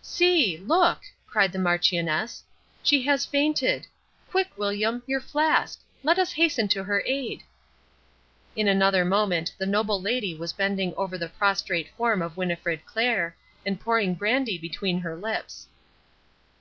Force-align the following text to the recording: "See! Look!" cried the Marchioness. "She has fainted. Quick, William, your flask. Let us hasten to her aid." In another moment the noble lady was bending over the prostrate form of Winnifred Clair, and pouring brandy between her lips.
"See! 0.00 0.56
Look!" 0.58 1.00
cried 1.26 1.50
the 1.50 1.58
Marchioness. 1.58 2.44
"She 2.84 3.02
has 3.02 3.26
fainted. 3.26 3.84
Quick, 4.30 4.48
William, 4.56 5.02
your 5.08 5.20
flask. 5.20 5.80
Let 6.04 6.20
us 6.20 6.30
hasten 6.30 6.68
to 6.68 6.84
her 6.84 7.02
aid." 7.04 7.42
In 8.54 8.68
another 8.68 9.04
moment 9.04 9.52
the 9.58 9.66
noble 9.66 10.00
lady 10.00 10.36
was 10.36 10.52
bending 10.52 10.94
over 10.94 11.18
the 11.18 11.28
prostrate 11.28 11.88
form 11.96 12.22
of 12.22 12.36
Winnifred 12.36 12.86
Clair, 12.86 13.34
and 13.66 13.80
pouring 13.80 14.14
brandy 14.14 14.56
between 14.56 15.00
her 15.00 15.16
lips. 15.16 15.66